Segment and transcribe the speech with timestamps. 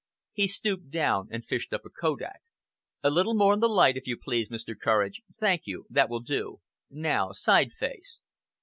[0.33, 2.39] He stooped down and fished up a kodak.
[3.03, 4.73] "A little more in the light, if you please, Mr.
[4.75, 5.21] Courage.
[5.39, 5.85] Thank you!
[5.91, 6.59] That will do!
[6.89, 8.19] Now side face."